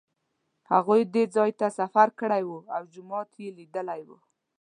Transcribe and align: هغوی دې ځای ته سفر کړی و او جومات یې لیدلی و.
هغوی 0.71 1.01
دې 1.13 1.23
ځای 1.35 1.51
ته 1.59 1.67
سفر 1.79 2.07
کړی 2.19 2.43
و 2.45 2.53
او 2.75 2.83
جومات 2.93 3.29
یې 3.41 3.49
لیدلی 3.57 4.01
و. 4.07 4.09